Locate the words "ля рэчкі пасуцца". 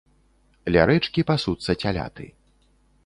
0.75-1.77